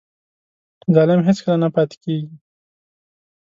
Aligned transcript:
ظلم 0.95 1.19
هېڅکله 1.27 1.55
نه 1.63 1.69
پاتې 1.75 1.95
کېږي. 2.03 2.29